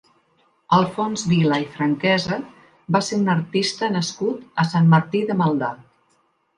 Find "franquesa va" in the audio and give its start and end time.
1.75-3.03